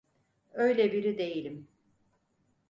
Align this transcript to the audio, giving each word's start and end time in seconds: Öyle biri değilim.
Öyle 0.53 0.91
biri 0.93 1.17
değilim. 1.17 1.67